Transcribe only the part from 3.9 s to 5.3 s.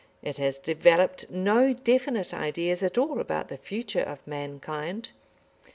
of mankind.